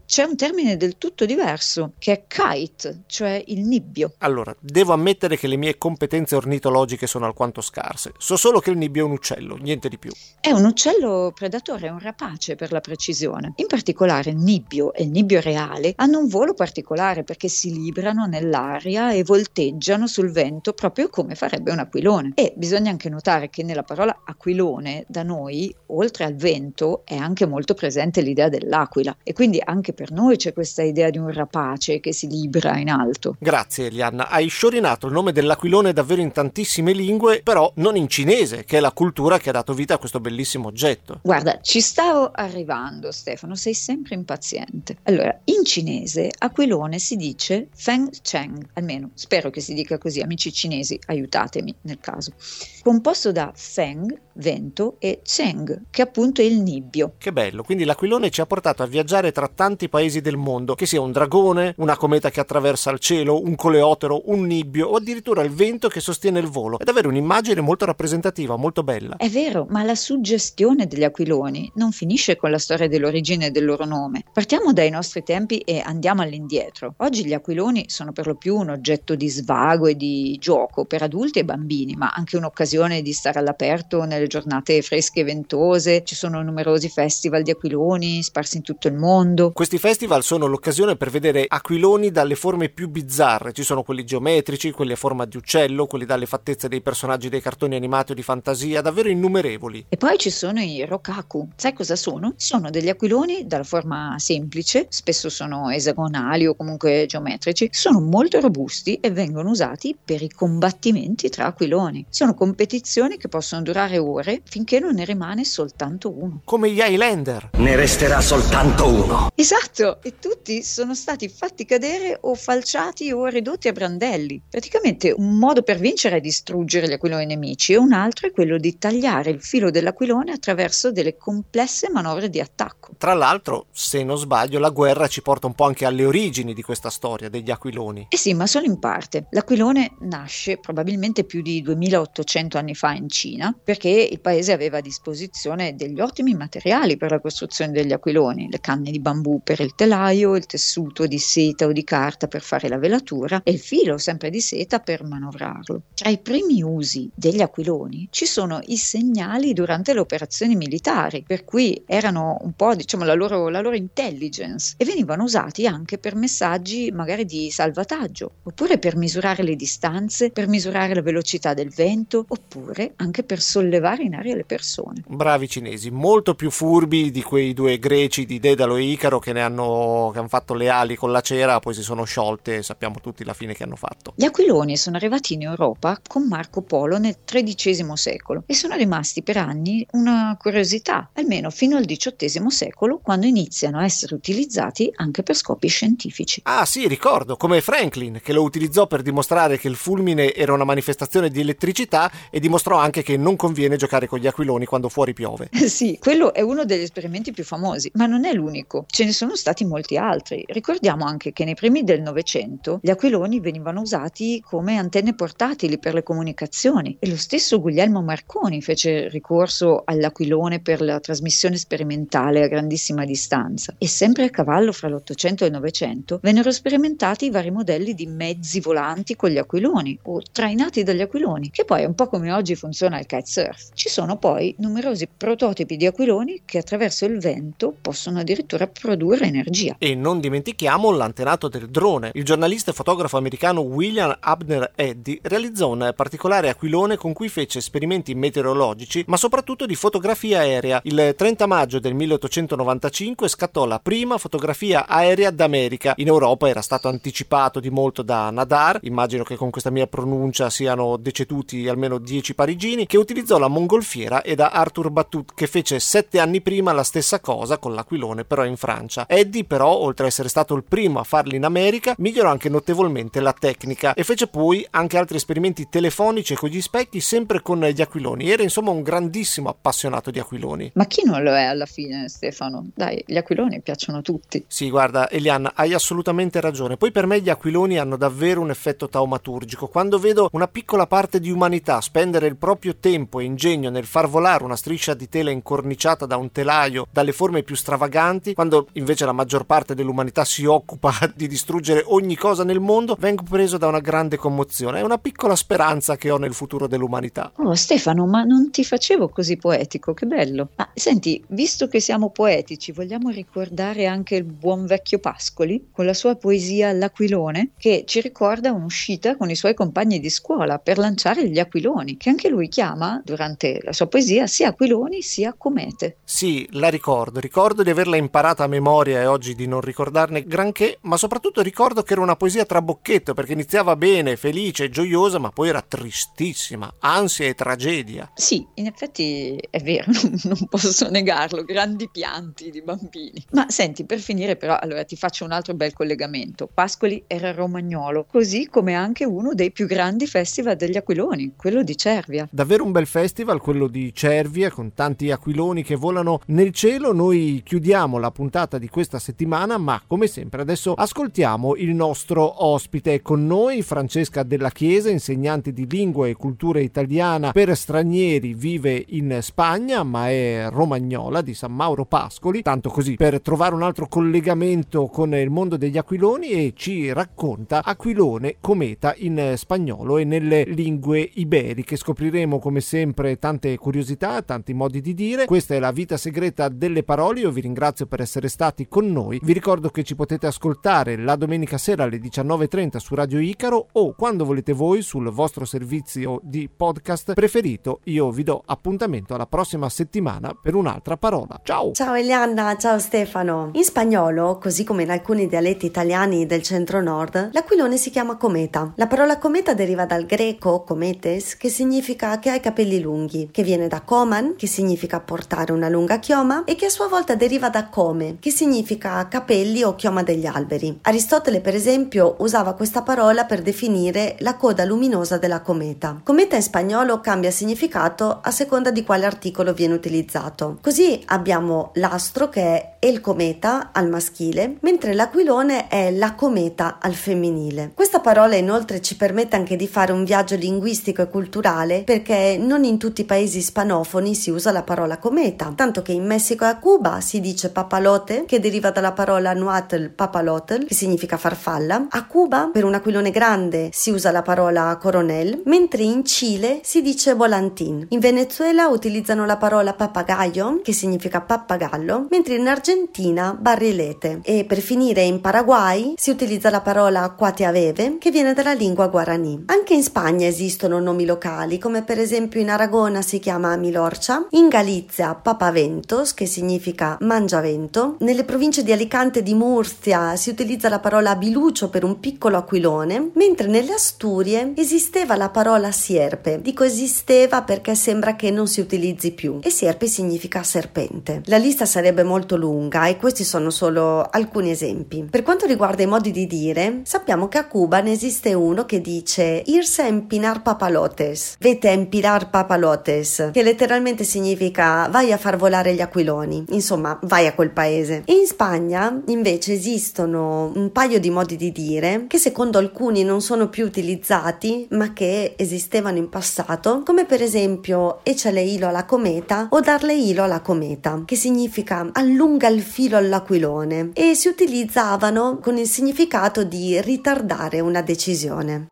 c'è 0.07 0.23
un 0.25 0.37
termine 0.37 0.77
del 0.77 0.99
tutto 0.99 1.25
diverso, 1.25 1.93
che 1.99 2.13
è 2.13 2.25
kite, 2.27 3.03
cioè 3.07 3.43
il 3.47 3.61
nibbio. 3.61 4.15
Allora, 4.19 4.55
devo 4.61 4.93
ammettere 4.93 5.37
che 5.37 5.47
le 5.47 5.57
mie 5.57 5.79
competenze 5.79 6.35
ornitologiche 6.35 7.07
sono 7.07 7.27
alquanto 7.27 7.61
scarse. 7.61 8.13
So 8.19 8.37
solo 8.37 8.61
che 8.61 8.71
il 8.71 8.77
nibbio 8.77 9.05
è 9.05 9.07
un 9.07 9.13
uccello, 9.13 9.57
niente 9.57 9.89
di 9.89 9.99
più. 9.99 10.11
È 10.41 10.51
un 10.51 10.65
uccello 10.65 11.33
predatore, 11.35 11.87
è 11.87 11.91
un 11.91 11.99
rapace 11.99 12.57
per 12.57 12.73
la 12.73 12.81
precisione. 12.81 13.53
In 13.57 13.67
particolare 13.67 14.31
il 14.31 14.37
nibbio 14.37 14.93
e 14.93 15.05
il 15.05 15.11
nibbio 15.11 15.41
reale 15.41 15.93
hanno 15.97 16.19
un 16.19 16.29
volo 16.29 16.55
particolare 16.55 17.23
perché 17.23 17.49
si 17.49 17.73
librano 17.73 18.27
nell'aria 18.27 19.13
e 19.13 19.23
volteggiano 19.23 20.07
sul 20.07 20.31
vento 20.31 20.73
proprio 20.73 21.09
come 21.09 21.35
farebbe 21.35 21.71
un 21.71 21.79
aquilone. 21.79 22.33
E 22.35 22.53
bisogna 22.57 22.91
anche 22.91 23.09
notare 23.09 23.49
che 23.49 23.63
nella 23.63 23.83
parola 23.83 24.23
aquilone 24.25 25.05
da 25.09 25.23
noi, 25.23 25.75
oltre 25.87 26.25
al 26.25 26.35
vento, 26.35 27.03
è 27.05 27.17
anche 27.17 27.47
molto 27.47 27.75
presente 27.75 28.21
l'idea 28.21 28.49
dell'aquila 28.49 29.17
e 29.23 29.33
quindi 29.37 29.61
anche 29.63 29.93
per 29.93 30.13
noi 30.13 30.39
c'è 30.39 30.55
questa 30.55 30.83
idea 30.83 31.11
di 31.11 31.19
un 31.19 31.31
rapace 31.31 32.01
che 32.01 32.15
si 32.15 32.27
libra 32.27 32.79
in 32.79 32.89
alto. 32.89 33.37
Grazie 33.39 33.89
Elianna, 33.89 34.31
hai 34.31 34.49
sciorinato 34.49 35.09
il 35.09 35.13
nome 35.13 35.33
dell'aquilone 35.33 35.93
davvero 35.93 36.23
in 36.23 36.33
tantissime 36.33 36.95
lingue, 36.95 37.43
però 37.43 37.71
non 37.75 37.97
in 37.97 38.09
cinese, 38.09 38.65
che 38.65 38.79
è 38.79 38.81
la 38.81 38.93
cultura 38.93 39.37
che 39.37 39.51
ha 39.51 39.53
dato 39.53 39.75
vita 39.75 39.93
a 39.93 39.99
questo 39.99 40.21
bellissimo 40.21 40.69
oggetto. 40.69 41.21
Guarda, 41.23 41.59
ci 41.61 41.83
stavo 41.83 42.31
arrivando 42.33 43.13
Stefano, 43.13 43.57
sei 43.57 43.75
sempre 43.75 44.15
impaziente. 44.15 44.97
Allora, 45.03 45.39
in 45.45 45.67
cinese 45.67 46.31
aquilone 46.39 46.99
si 46.99 47.17
dice 47.17 47.69
Feng 47.75 48.09
Cheng, 48.23 48.67
almeno 48.73 49.11
spero 49.13 49.51
che 49.51 49.61
si 49.61 49.75
dica 49.75 49.99
così, 49.99 50.23
amici 50.23 50.51
cinesi, 50.51 50.99
aiutatemi 51.09 51.75
nel 51.83 51.99
caso. 52.01 52.33
Composto 52.81 53.33
da 53.33 53.53
Feng, 53.55 54.19
vento, 54.35 54.97
e 54.99 55.21
Cheng, 55.23 55.83
che 55.91 56.01
appunto 56.03 56.41
è 56.41 56.45
il 56.45 56.61
nibbio. 56.61 57.15
Che 57.19 57.33
bello, 57.33 57.63
quindi 57.63 57.85
l'aquilone 57.85 58.31
ci 58.31 58.41
ha 58.41 58.47
portato 58.47 58.83
a 58.83 58.87
viaggiare 58.87 59.26
tra 59.33 59.49
tanti 59.49 59.89
paesi 59.89 60.21
del 60.21 60.37
mondo, 60.37 60.75
che 60.75 60.87
sia 60.87 61.01
un 61.01 61.13
dragone, 61.13 61.75
una 61.79 61.97
cometa 61.97 62.31
che 62.31 62.41
attraversa 62.41 62.91
il 62.91 62.99
cielo, 62.99 63.43
un 63.43 63.55
coleottero, 63.55 64.23
un 64.27 64.47
nibbio 64.47 64.89
o 64.89 64.97
addirittura 64.97 65.43
il 65.43 65.51
vento 65.51 65.89
che 65.89 66.01
sostiene 66.01 66.39
il 66.39 66.47
volo. 66.47 66.79
È 66.79 66.85
davvero 66.85 67.09
un'immagine 67.09 67.61
molto 67.61 67.85
rappresentativa, 67.85 68.57
molto 68.57 68.83
bella. 68.83 69.17
È 69.17 69.29
vero, 69.29 69.67
ma 69.69 69.83
la 69.83 69.95
suggestione 69.95 70.87
degli 70.87 71.05
aquiloni 71.05 71.71
non 71.75 71.93
finisce 71.93 72.37
con 72.37 72.51
la 72.51 72.59
storia 72.59 72.89
dell'origine 72.89 73.51
del 73.51 73.65
loro 73.65 73.85
nome. 73.85 74.25
Partiamo 74.33 74.73
dai 74.73 74.91
nostri 74.91 75.23
tempi 75.23 75.59
e 75.59 75.81
andiamo 75.81 76.23
all'indietro. 76.23 76.95
Oggi 76.99 77.25
gli 77.25 77.33
aquiloni 77.33 77.85
sono 77.89 78.13
per 78.13 78.27
lo 78.27 78.35
più 78.35 78.57
un 78.57 78.71
oggetto 78.71 79.15
di 79.15 79.29
svago 79.29 79.87
e 79.87 79.97
di 79.97 80.37
gioco 80.41 80.85
per 80.85 81.03
adulti 81.03 81.39
e 81.39 81.45
bambini, 81.45 81.95
ma 81.95 82.13
anche 82.15 82.37
un'occasione 82.37 83.03
di 83.03 83.13
stare 83.13 83.39
all'aperto 83.39 84.05
nelle 84.05 84.27
giornate 84.27 84.83
fresche 84.83 85.21
e 85.21 85.25
ventose. 85.25 86.05
Ci 86.05 86.15
sono 86.15 86.43
numerosi 86.43 86.89
festival 86.89 87.43
di 87.43 87.51
aquiloni 87.51 88.23
sparsi 88.23 88.59
in 88.59 88.63
tutto 88.63 88.89
il 88.89 88.95
mondo. 89.17 89.51
Questi 89.53 89.79
festival 89.79 90.23
sono 90.23 90.47
l'occasione 90.47 90.97
per 90.97 91.11
vedere 91.11 91.47
aquiloni 91.49 92.11
dalle 92.11 92.35
forme 92.35 92.69
più 92.69 92.89
bizzarre. 92.89 93.53
Ci 93.53 93.63
sono 93.63 93.83
quelli 93.83 94.05
geometrici, 94.05 94.71
quelli 94.71 94.93
a 94.93 94.97
forma 94.97 95.25
di 95.25 95.37
uccello, 95.37 95.87
quelli 95.87 96.05
dalle 96.05 96.27
fattezze 96.27 96.69
dei 96.69 96.83
personaggi 96.83 97.29
dei 97.29 97.41
cartoni 97.41 97.77
animati 97.77 98.13
o 98.13 98.15
di 98.15 98.23
fantasia, 98.23 98.83
davvero 98.83 99.09
innumerevoli. 99.09 99.87
E 99.89 99.97
poi 99.97 100.19
ci 100.19 100.31
sono 100.31 100.61
i 100.61 100.85
rokaku. 100.85 101.49
Sai 101.57 101.73
cosa 101.73 101.97
sono? 101.97 102.35
Sono 102.37 102.71
degli 102.71 102.89
aquiloni 102.89 103.47
dalla 103.47 103.65
forma 103.65 104.15
semplice, 104.19 104.87
spesso 104.91 105.31
sono 105.31 105.71
esagonali 105.71 106.47
o 106.47 106.55
comunque 106.55 107.07
geometrici, 107.07 107.69
sono 107.73 108.01
molto 108.01 108.41
robusti 108.41 108.99
e 109.01 109.11
vengono 109.11 109.51
usati 109.51 109.97
per 110.03 110.23
i 110.23 110.31
combattimenti 110.31 111.31
tra 111.31 111.47
aquiloni. 111.47 112.05
Sono 112.11 112.35
competizioni 112.35 113.17
che 113.17 113.29
possono 113.29 113.63
durare 113.63 113.99
ore 113.99 114.43
finché 114.45 114.79
non 114.79 114.95
ne 114.95 115.05
rimane 115.05 115.45
soltanto 115.45 116.11
uno. 116.11 116.41
Come 116.45 116.71
gli 116.71 116.81
Highlander. 116.81 117.51
Ne 117.57 117.77
resterà 117.77 118.21
soltanto 118.21 118.87
uno. 118.87 119.06
Esatto, 119.39 120.03
e 120.03 120.19
tutti 120.19 120.63
sono 120.63 120.95
stati 120.95 121.29
fatti 121.29 121.67
cadere 121.67 122.19
o 122.23 122.35
falciati 122.35 123.13
o 123.13 123.27
ridotti 123.27 123.69
a 123.69 123.73
brandelli. 123.73 124.41
Praticamente 124.49 125.13
un 125.15 125.39
modo 125.39 125.63
per 125.63 125.79
vincere 125.79 126.17
è 126.17 126.21
distruggere 126.21 126.89
gli 126.89 126.93
aquiloni 126.93 127.27
nemici 127.27 127.75
e 127.75 127.77
un 127.77 127.93
altro 127.93 128.29
è 128.29 128.33
quello 128.33 128.57
di 128.57 128.79
tagliare 128.79 129.31
il 129.31 129.43
filo 129.43 129.71
dell'aquilone 129.71 130.33
attraverso 130.33 130.91
delle 130.91 131.17
complesse 131.17 131.91
manovre 131.91 132.31
di 132.31 132.41
attacco. 132.41 132.95
Tra 132.97 133.13
l'altro, 133.13 133.67
se 133.73 134.03
non 134.03 134.17
sbaglio, 134.17 134.59
la 134.59 134.71
guerra 134.71 135.07
ci 135.07 135.23
porta 135.23 135.47
un 135.47 135.55
po' 135.55 135.65
anche 135.65 135.85
alle 135.85 136.05
origini 136.05 136.55
di 136.55 136.63
questa 136.63 136.91
storia 136.91 137.29
degli 137.29 137.51
aquiloni. 137.51 138.07
Eh 138.09 138.17
sì, 138.17 138.33
ma 138.35 138.47
solo 138.47 138.65
in 138.65 138.79
parte. 138.79 139.27
L'aquilone 139.31 139.97
nasce 140.01 140.59
probabilmente 140.59 141.25
più 141.25 141.43
di 141.43 141.61
2800 141.61 142.59
anni 142.59 142.75
fa 142.75 142.93
in 142.93 143.09
Cina 143.09 143.57
perché 143.63 143.91
il 143.91 144.21
paese 144.21 144.53
aveva 144.53 144.79
a 144.79 144.81
disposizione 144.81 145.77
degli 145.77 146.01
ottimi 146.01 146.35
materiali 146.35 146.97
per 146.97 147.11
la 147.11 147.21
costruzione 147.21 147.73
degli 147.73 147.93
aquiloni, 147.93 148.49
le 148.51 148.61
canne 148.61 148.91
di 148.91 148.96
bambù 149.01 149.41
per 149.43 149.61
il 149.61 149.75
telaio, 149.75 150.37
il 150.37 150.47
tessuto 150.47 151.07
di 151.07 151.19
seta 151.19 151.67
o 151.67 151.73
di 151.73 151.85
carta 151.85 152.27
per 152.27 152.43
fare 152.43 152.69
la 152.69 152.79
velatura 152.79 153.41
e 153.43 153.53
il 153.53 153.59
filo 153.59 153.99
sempre 153.99 154.31
di 154.31 154.41
seta 154.41 154.79
per 154.81 155.05
manovrarlo. 155.05 155.83
Tra 155.95 156.11
i 156.11 156.19
primi 156.19 156.63
usi 156.63 157.11
degli 157.15 157.41
aquiloni 157.41 158.09
ci 158.11 158.27
sono 158.27 158.61
i 158.67 158.77
segnali 158.77 159.53
durante 159.53 159.93
le 159.93 160.01
operazioni 160.01 160.57
militari, 160.57 161.25
per 161.27 161.45
cui 161.45 161.83
erano 161.87 162.39
un 162.43 162.53
po' 162.53 162.75
diciamo 162.75 163.05
la 163.05 163.15
loro, 163.15 163.49
la 163.49 163.61
loro 163.61 163.77
intelligence 163.77 164.75
e 164.77 164.85
venivano 164.85 165.25
usati 165.25 165.67
anche 165.67 165.99
per 165.99 166.15
messaggi 166.15 166.91
magari 166.93 167.25
di 167.25 167.51
salvataggio, 167.51 168.33
oppure 168.45 168.79
per 168.79 168.97
misurare 168.97 169.43
le 169.43 169.57
distanze, 169.57 170.31
per 170.31 170.49
misurare 170.49 170.95
la 170.95 171.03
velocità 171.03 171.55
del 171.55 171.71
vento, 171.71 172.25
oppure 172.29 172.93
anche 172.97 173.23
per 173.23 173.41
sollevare 173.41 174.03
in 174.03 174.15
aria 174.15 174.35
le 174.35 174.45
persone. 174.45 175.03
Bravi 175.07 175.49
cinesi, 175.49 175.91
molto 175.91 176.35
più 176.35 176.51
furbi 176.51 177.11
di 177.11 177.23
quei 177.23 177.53
due 177.53 177.79
greci 177.79 178.27
di 178.27 178.39
Dedalo 178.39 178.76
e 178.77 178.83
Icaro 178.83 179.19
che 179.19 179.33
ne 179.33 179.43
hanno, 179.43 180.11
che 180.13 180.19
hanno 180.19 180.29
fatto 180.29 180.55
le 180.55 180.69
ali 180.69 180.97
con 180.97 181.11
la 181.11 181.21
cera, 181.21 181.59
poi 181.59 181.75
si 181.75 181.83
sono 181.83 182.05
sciolte 182.05 182.57
e 182.57 182.63
sappiamo 182.63 183.01
tutti 183.01 183.25
la 183.25 183.35
fine 183.35 183.55
che 183.55 183.63
hanno 183.63 183.77
fatto. 183.77 184.13
Gli 184.17 184.25
aquiloni 184.25 184.77
sono 184.77 184.97
arrivati 184.97 185.35
in 185.35 185.43
Europa 185.43 185.99
con 186.07 186.27
Marco 186.27 186.63
Polo 186.63 186.99
nel 186.99 187.17
XIII 187.25 187.91
secolo 187.95 188.45
e 188.47 188.55
sono 188.55 188.75
rimasti 188.77 189.23
per 189.23 189.37
anni 189.37 189.87
una 189.93 190.37
curiosità, 190.39 191.11
almeno 191.15 191.51
fino 191.51 191.77
al 191.77 191.85
XVIII 191.85 192.51
secolo, 192.51 192.99
quando 193.03 193.27
iniziano 193.27 193.79
a 193.79 193.85
essere 193.85 194.15
utilizzati 194.15 194.91
anche 194.97 195.23
per 195.23 195.35
scopi 195.35 195.69
scientifici. 195.69 196.41
Ah 196.45 196.65
sì, 196.65 196.87
ricordo, 196.89 197.37
come 197.37 197.61
Franklin, 197.61 198.21
che 198.23 198.33
lo 198.33 198.43
utilizzò 198.43 198.87
per 198.87 199.03
dimostrare 199.03 199.59
che 199.59 199.69
il 199.69 199.77
fulmine 199.77 200.35
era 200.35 200.53
una 200.53 200.65
manifestazione 200.65 201.31
di 201.31 201.41
elettricità 201.41 202.11
e 202.31 202.41
dimostrò 202.41 202.77
anche 202.79 203.03
che 203.03 203.17
non 203.17 203.37
conviene 203.37 203.77
giocare 203.77 204.07
con 204.07 204.19
gli 204.19 204.27
aquiloni 204.27 204.65
quando 204.65 204.89
fuori 204.89 205.13
piove. 205.13 205.49
sì, 205.67 205.99
quello 206.01 206.33
è 206.33 206.41
uno 206.41 206.65
degli 206.65 206.83
esperimenti 206.83 207.33
più 207.33 207.45
famosi, 207.45 207.91
ma 207.95 208.07
non 208.07 208.25
è 208.25 208.33
l'unico. 208.33 208.66
Ce 208.87 209.05
ne 209.05 209.13
sono 209.13 209.37
stati 209.37 209.65
molti 209.65 209.97
altri. 209.97 210.45
Ricordiamo 210.47 211.05
anche 211.05 211.33
che 211.33 211.45
nei 211.45 211.55
primi 211.55 211.85
del 211.85 212.03
Novecento 212.03 212.81
gli 212.83 212.91
aquiloni 212.91 213.41
venivano 213.41 213.81
usati 213.81 214.43
come 214.45 214.77
antenne 214.77 215.15
portatili 215.15 215.79
per 215.79 215.95
le 215.95 216.03
comunicazioni 216.03 216.97
e 216.99 217.09
lo 217.09 217.17
stesso 217.17 217.61
Guglielmo 217.61 218.03
Marconi 218.03 218.63
fece 218.63 219.09
ricorso 219.09 219.83
all'aquilone 219.85 220.61
per 220.61 220.81
la 220.81 220.99
trasmissione 221.01 221.57
sperimentale 221.57 222.43
a 222.43 222.49
grandissima 222.49 223.05
distanza. 223.05 223.75
E 223.79 223.87
sempre 223.87 224.25
a 224.25 224.31
cavallo 224.31 224.73
fra 224.73 224.89
l'Ottocento 224.89 225.45
e 225.45 225.49
il 225.49 225.53
Novecento 225.53 226.19
vennero 226.23 226.51
sperimentati 226.51 227.31
vari 227.31 227.51
modelli 227.51 227.95
di 227.95 228.07
mezzi 228.07 228.61
volanti 228.61 229.15
con 229.15 229.31
gli 229.31 229.39
aquiloni 229.39 229.99
o 230.05 230.21
trainati 230.33 230.83
dagli 230.83 231.01
aquiloni, 231.03 231.51
che 231.51 231.65
poi 231.65 231.83
è 231.83 231.87
un 231.87 231.95
po' 231.95 232.09
come 232.09 232.33
oggi 232.33 232.55
funziona 232.55 232.99
il 232.99 233.07
kitesurf. 233.07 233.71
Ci 233.75 233.89
sono 233.89 234.17
poi 234.17 234.55
numerosi 234.59 235.09
prototipi 235.15 235.77
di 235.77 235.87
aquiloni 235.87 236.43
che 236.45 236.59
attraverso 236.59 237.05
il 237.05 237.19
vento 237.19 237.75
possono 237.81 238.21
addirittura 238.21 238.56
produrre 238.65 239.27
energia. 239.27 239.77
E 239.79 239.95
non 239.95 240.21
dimentichiamo 240.21 240.91
l'antenato 240.91 241.49
del 241.49 241.69
drone. 241.69 242.11
Il 242.15 242.25
giornalista 242.25 242.71
e 242.71 242.75
fotografo 242.75 243.19
americano 243.19 243.61
William 243.61 244.17
Abner 244.19 244.73
Eddy 244.75 245.19
realizzò 245.23 245.69
un 245.71 245.93
particolare 245.95 246.49
aquilone 246.49 246.97
con 246.97 247.13
cui 247.13 247.29
fece 247.29 247.59
esperimenti 247.59 248.15
meteorologici, 248.15 249.05
ma 249.09 249.17
soprattutto 249.17 249.67
di 249.67 249.75
fotografia 249.75 250.41
aerea. 250.41 250.81
Il 250.85 251.15
30 251.17 251.47
maggio 251.47 251.79
del 251.79 251.95
1895 251.95 253.29
scattò 253.29 253.67
la 253.67 253.79
prima 253.79 254.17
fotografia 254.17 254.87
aerea 254.87 255.31
d'America. 255.31 255.95
In 255.97 256.07
Europa 256.07 256.49
era 256.49 256.63
stato 256.63 256.89
anticipato 256.89 257.61
di 257.61 257.71
molto 257.71 258.03
da 258.03 258.31
Nadar, 258.31 258.79
immagino 258.83 259.25
che 259.25 259.37
con 259.37 259.51
questa 259.51 259.71
mia 259.71 259.87
pronuncia 259.87 260.49
siano 260.49 260.97
deceduti 260.97 261.69
almeno 261.69 261.99
10 261.99 262.35
parigini, 262.35 262.87
che 262.87 262.97
utilizzò 262.97 263.39
la 263.39 263.49
mongolfiera 263.49 264.23
e 264.23 264.35
da 264.35 264.51
Arthur 264.51 264.91
Batut 264.91 265.35
che 265.35 265.47
fece 265.47 265.79
sette 265.81 266.19
anni 266.19 266.41
prima 266.41 266.73
la 266.73 266.83
stessa 266.83 267.21
cosa 267.21 267.59
con 267.59 267.75
l'aquilone 267.75 268.25
però 268.25 268.45
in 268.47 268.57
Francia. 268.57 269.07
Eddie 269.09 269.45
però, 269.45 269.77
oltre 269.77 270.05
a 270.05 270.09
essere 270.09 270.29
stato 270.29 270.55
il 270.55 270.65
primo 270.65 270.99
a 270.99 271.05
farli 271.05 271.37
in 271.37 271.45
America, 271.45 271.95
migliorò 271.99 272.31
anche 272.31 272.49
notevolmente 272.49 273.21
la 273.21 273.33
tecnica 273.33 273.95
e 273.95 274.05
fece 274.05 274.27
poi 274.27 274.67
anche 274.71 274.99
altri 274.99 275.17
esperimenti 275.17 275.69
telefonici 275.69 276.35
con 276.35 276.49
gli 276.49 276.61
specchi 276.61 277.01
sempre 277.01 277.41
con 277.43 277.65
gli 277.65 277.81
aquiloni. 277.81 278.31
Era 278.31 278.43
insomma 278.43 278.71
un 278.71 278.83
grandissimo 278.83 279.49
appassionato 279.49 280.11
di 280.11 280.19
aquiloni. 280.19 280.71
Ma 280.75 280.87
chi 280.87 281.03
non 281.05 281.23
lo 281.23 281.35
è 281.35 281.45
alla 281.45 281.67
fine, 281.67 282.09
Stefano? 282.09 282.69
Dai, 282.75 283.03
gli 283.07 283.17
aquiloni 283.17 283.61
piacciono 283.61 283.99
a 283.99 284.03
tutti. 284.03 284.45
Sì, 284.47 284.71
guarda, 284.71 285.11
Eliana, 285.11 285.53
hai 285.55 285.75
assolutamente 285.75 286.41
ragione. 286.41 286.77
Poi 286.77 286.93
per 286.93 287.07
me 287.07 287.21
gli 287.21 287.31
aquiloni 287.31 287.79
hanno 287.79 287.97
davvero 287.97 288.41
un 288.41 288.51
effetto 288.51 288.89
taumaturgico. 288.89 289.69
Quando 289.69 289.99
vedo 289.99 290.29
una 290.33 290.49
piccola 290.49 290.87
parte 290.87 291.21
di 291.21 291.31
umanità 291.31 291.81
spendere 291.81 292.27
il 292.27 292.37
proprio 292.37 292.77
tempo 292.77 293.21
e 293.21 293.25
ingegno 293.25 293.71
nel 293.71 293.85
far 293.85 294.09
volare 294.09 294.45
una 294.45 294.57
striscia 294.57 294.95
di 294.95 295.09
tela 295.09 295.31
incorniciata 295.31 296.07
da 296.07 296.17
un 296.17 296.31
telaio 296.33 296.87
dalle 296.91 297.13
forme 297.13 297.43
più 297.43 297.55
stravaganti, 297.55 298.35
quando 298.37 298.69
invece 298.73 299.07
la 299.07 299.13
maggior 299.13 299.47
parte 299.47 299.75
dell'umanità 299.75 300.23
si 300.27 300.45
occupa 300.45 300.93
di 301.17 301.27
distruggere 301.27 301.83
ogni 301.87 302.17
cosa 302.17 302.45
nel 302.45 302.61
mondo, 302.61 302.95
vengo 303.01 303.23
preso 303.23 303.57
da 303.57 303.67
una 303.67 303.81
grande 303.81 304.19
commozione. 304.19 304.81
È 304.81 304.83
una 304.83 304.99
piccola 304.99 305.35
speranza 305.35 305.97
che 305.97 306.11
ho 306.11 306.19
nel 306.19 306.35
futuro 306.35 306.67
dell'umanità. 306.67 307.33
Oh, 307.37 307.55
Stefano, 307.55 308.05
ma 308.05 308.25
non 308.25 308.51
ti 308.51 308.63
facevo 308.63 309.09
così 309.09 309.39
poetico, 309.39 309.95
che 309.95 310.05
bello. 310.05 310.51
Ma 310.57 310.69
senti, 310.75 311.25
visto 311.29 311.67
che 311.67 311.81
siamo 311.81 312.11
poetici, 312.11 312.73
vogliamo 312.73 313.09
ricordare 313.09 313.87
anche 313.87 314.17
il 314.17 314.25
buon 314.25 314.67
vecchio 314.67 314.99
Pascoli 314.99 315.69
con 315.73 315.87
la 315.87 315.95
sua 315.95 316.17
poesia 316.17 316.73
L'aquilone, 316.73 317.53
che 317.57 317.85
ci 317.87 318.03
ricorda 318.03 318.53
un'uscita 318.53 319.17
con 319.17 319.31
i 319.31 319.35
suoi 319.35 319.55
compagni 319.55 319.99
di 319.99 320.11
scuola 320.11 320.59
per 320.59 320.77
lanciare 320.77 321.27
gli 321.27 321.39
aquiloni, 321.39 321.97
che 321.97 322.11
anche 322.11 322.29
lui 322.29 322.49
chiama 322.49 323.01
durante 323.03 323.61
la 323.63 323.73
sua 323.73 323.87
poesia 323.87 324.27
sia 324.27 324.49
aquiloni 324.49 325.01
sia 325.01 325.33
comete. 325.33 325.97
Sì, 326.05 326.47
la 326.51 326.69
ricordo, 326.69 327.19
ricordo 327.19 327.63
di 327.63 327.71
averla 327.71 327.97
imparata 327.97 328.25
a 328.35 328.47
memoria 328.47 329.01
e 329.01 329.07
oggi 329.07 329.35
di 329.35 329.47
non 329.47 329.61
ricordarne 329.61 330.25
granché, 330.25 330.79
ma 330.83 330.97
soprattutto 330.97 331.43
ricordo 331.43 331.83
che 331.83 331.93
era 331.93 332.03
una 332.03 332.17
poesia 332.17 332.45
trabocchetto 332.45 333.15
perché 333.15 333.33
iniziava 333.33 333.77
bene, 333.77 334.17
felice 334.17 334.65
e 334.65 334.71
gioiosa, 334.71 335.19
ma 335.19 335.31
poi 335.31 335.49
era 335.49 335.63
tristissima, 335.63 336.73
ansia 336.81 337.27
e 337.27 337.35
tragedia. 337.35 338.11
Sì, 338.15 338.47
in 338.55 338.67
effetti 338.67 339.39
è 339.49 339.61
vero, 339.61 339.91
non 340.25 340.47
posso 340.49 340.91
negarlo, 340.91 341.45
grandi 341.45 341.89
pianti 341.91 342.51
di 342.51 342.63
bambini. 342.63 343.25
Ma 343.33 343.47
senti, 343.49 343.85
per 343.85 344.01
finire 344.01 344.37
però, 344.37 344.59
allora 344.61 344.85
ti 344.85 344.97
faccio 344.97 345.25
un 345.25 345.33
altro 345.33 345.55
bel 345.55 345.73
collegamento. 345.73 346.49
Pascoli 346.53 347.05
era 347.07 347.33
romagnolo, 347.33 348.05
così 348.05 348.49
come 348.49 348.75
anche 348.75 349.05
uno 349.05 349.35
dei 349.35 349.51
più 349.53 349.67
grandi 349.67 350.07
festival 350.07 350.57
degli 350.57 350.77
aquiloni, 350.77 351.35
quello 351.37 351.63
di 351.63 351.77
Cervia. 351.77 352.29
Davvero 352.31 352.65
un 352.65 352.73
bel 352.73 352.87
festival, 352.87 353.41
quello 353.41 353.69
di 353.69 353.93
Cervia, 353.95 354.51
con 354.51 354.75
tanti 354.75 355.11
aquiloni 355.11 355.63
che 355.63 355.75
volano 355.75 356.21
nel 356.27 356.53
cielo. 356.53 356.93
Noi 356.93 357.43
chiudiamo 357.45 357.99
la 357.99 358.11
puntata 358.17 358.57
di 358.57 358.71
questa 358.71 358.99
settimana, 358.99 359.59
ma 359.59 359.79
come 359.87 360.07
sempre 360.07 360.41
adesso 360.41 360.73
ascoltiamo 360.73 361.55
il 361.57 361.75
nostro 361.75 362.47
ospite 362.47 363.03
con 363.03 363.27
noi, 363.27 363.61
Francesca 363.61 364.23
Della 364.23 364.49
Chiesa, 364.49 364.89
insegnante 364.89 365.53
di 365.53 365.67
lingua 365.69 366.09
e 366.09 366.15
cultura 366.15 366.61
italiana 366.61 367.33
per 367.33 367.55
stranieri, 367.55 368.33
vive 368.33 368.83
in 368.89 369.19
Spagna, 369.21 369.83
ma 369.83 370.09
è 370.09 370.47
romagnola 370.51 371.21
di 371.21 371.35
San 371.35 371.53
Mauro 371.53 371.85
Pascoli, 371.85 372.41
tanto 372.41 372.71
così 372.71 372.95
per 372.95 373.21
trovare 373.21 373.55
un 373.55 373.63
altro 373.63 373.87
collegamento 373.87 374.87
con 374.87 375.15
il 375.15 375.29
mondo 375.29 375.59
degli 375.59 375.77
aquiloni 375.77 376.31
e 376.31 376.53
ci 376.57 376.91
racconta 376.95 377.63
aquilone 377.63 378.37
cometa 378.41 378.95
in 378.97 379.35
spagnolo 379.37 379.99
e 379.99 380.05
nelle 380.05 380.45
lingue 380.45 381.07
iberiche. 381.17 381.77
Scopriremo 381.77 382.39
come 382.39 382.63
sempre 382.63 383.19
tante 383.19 383.59
curiosità, 383.59 384.23
tanti 384.23 384.55
modi 384.55 384.81
di 384.81 384.95
dire. 384.95 385.27
Questa 385.27 385.55
è 385.55 385.59
la 385.59 385.71
vita 385.71 385.99
segreta 385.99 386.49
delle 386.49 386.83
parole. 386.83 387.21
Io 387.21 387.31
vi 387.31 387.43
ringrazio 387.43 387.85
per 387.85 387.99
essere 388.01 388.05
stati 388.07 388.69
con 388.69 388.91
noi. 388.91 389.21
Vi 389.23 389.33
ricordo 389.33 389.69
che 389.71 389.83
ci 389.83 389.95
potete 389.95 390.27
ascoltare 390.27 390.97
la 390.97 391.17
domenica 391.17 391.59
sera 391.59 391.85
alle 391.85 391.99
19.30 391.99 392.77
su 392.77 392.95
Radio 392.95 393.19
Icaro 393.19 393.69
o 393.73 393.95
quando 393.95 394.25
volete 394.25 394.53
voi 394.53 394.83
sul 394.83 395.11
vostro 395.11 395.45
servizio 395.45 396.21
di 396.23 396.49
podcast 396.49 397.13
preferito. 397.15 397.81
Io 397.85 398.11
vi 398.11 398.23
do 398.23 398.43
appuntamento 398.45 399.15
alla 399.15 399.27
prossima 399.27 399.69
settimana 399.69 400.35
per 400.41 400.55
un'altra 400.55 400.97
parola. 400.97 401.41
Ciao! 401.43 401.73
Ciao 401.73 401.95
Eliana, 401.95 402.57
ciao 402.57 402.79
Stefano. 402.79 403.51
In 403.53 403.65
spagnolo, 403.65 404.39
così 404.39 404.65
come 404.65 404.85
in 404.85 404.91
alcuni 404.91 405.27
dialetti 405.27 405.67
italiani 405.67 406.27
del 406.27 406.43
centro-nord, 406.43 407.31
l'aquilone 407.33 407.77
si 407.77 407.91
chiama 407.91 408.17
cometa. 408.17 408.73
La 408.77 408.87
parola 408.87 409.19
cometa 409.19 409.55
deriva 409.55 409.87
dal 409.87 410.07
greco 410.07 410.63
cometes, 410.63 411.37
che 411.37 411.49
significa 411.49 412.19
che 412.19 412.31
ha 412.31 412.35
i 412.35 412.41
capelli 412.41 412.81
lunghi, 412.81 413.29
che 413.31 413.43
viene 413.43 413.69
da 413.69 413.81
coman, 413.81 414.35
che 414.37 414.47
significa 414.47 415.01
portare 415.01 415.53
una 415.53 415.69
lunga 415.69 415.99
chioma, 415.99 416.45
e 416.45 416.55
che 416.55 416.67
a 416.67 416.71
sua 416.71 416.89
volta 416.89 417.15
deriva 417.15 417.51
da 417.51 417.69
come, 417.97 418.17
che 418.21 418.31
significa 418.31 419.09
capelli 419.09 419.63
o 419.63 419.75
chioma 419.75 420.03
degli 420.03 420.27
alberi. 420.27 420.79
Aristotele, 420.83 421.41
per 421.41 421.55
esempio, 421.55 422.17
usava 422.19 422.53
questa 422.53 422.83
parola 422.83 423.25
per 423.25 423.41
definire 423.41 424.17
la 424.19 424.37
coda 424.37 424.65
luminosa 424.65 425.17
della 425.17 425.41
cometa. 425.41 426.01
Cometa 426.03 426.37
in 426.37 426.43
spagnolo 426.43 427.01
cambia 427.01 427.31
significato 427.31 428.21
a 428.23 428.31
seconda 428.31 428.71
di 428.71 428.85
quale 428.85 429.07
articolo 429.07 429.55
viene 429.55 429.75
utilizzato. 429.75 430.59
Così 430.61 431.03
abbiamo 431.07 431.71
l'astro 431.75 432.29
che 432.29 432.43
è 432.79 432.87
il 432.87 433.01
cometa 433.01 433.71
al 433.73 433.89
maschile, 433.89 434.57
mentre 434.61 434.95
l'aquilone 434.95 435.69
è 435.69 435.91
la 435.91 436.15
cometa 436.15 436.79
al 436.81 436.95
femminile. 436.95 437.73
Questa 437.75 438.01
parola 438.01 438.37
inoltre 438.37 438.81
ci 438.81 438.97
permette 438.97 439.37
anche 439.37 439.57
di 439.57 439.67
fare 439.67 439.93
un 439.93 440.05
viaggio 440.05 440.37
linguistico 440.37 441.03
e 441.03 441.09
culturale 441.09 441.83
perché 441.83 442.37
non 442.39 442.65
in 442.65 442.79
tutti 442.79 443.01
i 443.01 443.05
paesi 443.05 443.39
ispanofoni 443.39 444.15
si 444.15 444.31
usa 444.31 444.53
la 444.53 444.63
parola 444.63 444.99
cometa, 444.99 445.53
tanto 445.55 445.83
che 445.83 445.93
in 445.93 446.07
Messico 446.07 446.45
e 446.45 446.49
a 446.49 446.59
Cuba 446.59 447.01
si 447.01 447.21
dice 447.21 447.51
papalote, 447.77 448.25
che 448.27 448.41
deriva 448.41 448.71
dalla 448.71 448.93
parola 448.93 449.35
nuatl 449.35 449.91
papalotl, 449.91 450.65
che 450.65 450.75
significa 450.75 451.19
farfalla. 451.19 451.87
A 451.91 452.07
Cuba, 452.07 452.49
per 452.51 452.65
un 452.65 452.73
aquilone 452.73 453.11
grande, 453.11 453.69
si 453.73 453.91
usa 453.91 454.11
la 454.11 454.23
parola 454.23 454.77
coronel, 454.81 455.43
mentre 455.45 455.83
in 455.83 456.05
Cile 456.05 456.61
si 456.63 456.81
dice 456.81 457.15
volantin. 457.15 457.87
In 457.91 457.99
Venezuela 457.99 458.69
utilizzano 458.69 459.27
la 459.27 459.37
parola 459.37 459.75
papagayo, 459.75 460.61
che 460.63 460.73
significa 460.73 461.21
pappagallo, 461.21 462.07
mentre 462.09 462.37
in 462.37 462.49
Argentina 462.49 463.37
barrilete. 463.39 464.21
E 464.23 464.45
per 464.45 464.61
finire 464.61 465.03
in 465.03 465.21
Paraguay 465.21 465.93
si 465.97 466.11
utilizza 466.11 466.49
la 466.49 466.63
parola 466.63 467.11
quatiaveve, 467.11 467.99
che 467.99 468.11
viene 468.11 468.33
dalla 468.33 468.55
lingua 468.55 468.89
guarani. 468.89 469.45
Anche 469.47 469.75
in 469.75 469.83
Spagna 469.83 470.27
esistono 470.27 470.81
nomi 470.81 471.05
locali, 471.05 471.59
come 471.59 471.83
per 471.83 471.99
esempio 471.99 472.41
in 472.41 472.49
Aragona 472.49 473.03
si 473.03 473.19
chiama 473.19 473.55
Milorcia, 473.57 474.27
in 474.31 474.49
Galizia 474.49 475.15
papaventos, 475.15 476.15
che 476.15 476.25
significa 476.25 476.97
mangiavento, 477.01 477.65
nelle 477.99 478.25
province 478.25 478.63
di 478.63 478.73
Alicante 478.73 479.19
e 479.19 479.23
di 479.23 479.35
Murcia 479.35 480.17
si 480.17 480.31
utilizza 480.31 480.69
la 480.69 480.79
parola 480.79 481.17
bilucio 481.17 481.69
per 481.69 481.85
un 481.85 482.01
piccolo 482.01 482.37
aquilone, 482.37 483.11
mentre 483.15 483.49
nelle 483.49 483.73
Asturie 483.73 484.53
esisteva 484.57 485.17
la 485.17 485.31
parola 485.31 485.71
sierpe. 485.73 486.41
Dico 486.41 486.65
esisteva 486.65 487.43
perché 487.43 487.75
sembra 487.75 488.17
che 488.17 488.31
non 488.31 488.47
si 488.47 488.61
utilizzi 488.61 489.13
più 489.13 489.39
e 489.43 489.51
sierpe 489.51 489.87
significa 489.87 490.43
serpente. 490.43 491.23
La 491.27 491.37
lista 491.37 491.67
sarebbe 491.67 492.03
molto 492.03 492.37
lunga 492.37 492.87
e 492.87 492.97
questi 492.97 493.25
sono 493.25 493.51
solo 493.51 494.07
alcuni 494.09 494.51
esempi. 494.51 495.07
Per 495.11 495.23
quanto 495.23 495.47
riguarda 495.47 495.83
i 495.83 495.87
modi 495.87 496.11
di 496.11 496.27
dire, 496.27 496.81
sappiamo 496.85 497.29
che 497.29 497.39
a 497.39 497.47
Cuba 497.47 497.81
ne 497.81 497.93
esiste 497.93 498.35
uno 498.35 498.65
che 498.65 498.81
dice 498.81 499.43
irse 499.47 499.83
a 499.83 499.87
empinar 499.87 500.43
papalotes, 500.43 501.37
vete 501.39 501.69
a 501.69 501.73
empinar 501.73 502.31
papalotes, 502.31 503.31
che 503.33 503.43
letteralmente 503.43 504.05
significa 504.05 504.89
vai 504.91 505.13
a 505.13 505.17
far 505.17 505.37
volare 505.37 505.75
gli 505.75 505.81
aquiloni, 505.81 506.45
insomma 506.51 506.99
vai 507.03 507.27
a 507.27 507.35
quel 507.35 507.51
paese. 507.57 508.03
E 508.05 508.13
in 508.13 508.27
Spagna 508.27 509.01
invece 509.07 509.55
esistono 509.55 510.53
un 510.55 510.71
paio 510.73 511.01
di 511.01 511.09
modi 511.09 511.37
di 511.37 511.53
dire 511.53 512.05
che 512.07 512.19
secondo 512.19 512.59
alcuni 512.59 513.03
non 513.03 513.23
sono 513.23 513.49
più 513.49 513.65
utilizzati 513.65 514.67
ma 514.73 514.93
che 514.93 515.33
esistevano 515.39 515.97
in 515.97 516.11
passato, 516.11 516.83
come 516.85 517.07
per 517.07 517.23
esempio 517.23 518.01
ecciale 518.03 518.43
hilo 518.43 518.69
alla 518.69 518.85
cometa 518.85 519.47
o 519.51 519.61
darle 519.61 519.95
hilo 519.95 520.23
alla 520.23 520.41
cometa, 520.41 521.03
che 521.07 521.17
significa 521.17 521.89
allunga 521.93 522.49
il 522.49 522.61
filo 522.61 522.99
all'aquilone 522.99 523.93
e 523.95 524.15
si 524.15 524.29
utilizzavano 524.29 525.39
con 525.41 525.57
il 525.57 525.67
significato 525.67 526.45
di 526.45 526.79
ritardare 526.83 527.61
una 527.61 527.81
decisione. 527.81 528.67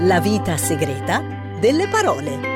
La 0.00 0.20
vita 0.20 0.56
segreta 0.56 1.20
delle 1.58 1.88
parole. 1.88 2.55